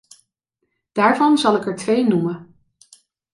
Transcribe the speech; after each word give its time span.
Daarvan 0.91 1.37
zal 1.37 1.55
ik 1.55 1.65
er 1.65 1.75
twee 1.75 2.07
noemen. 2.07 2.55